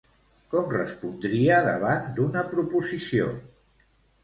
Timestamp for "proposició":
2.57-3.31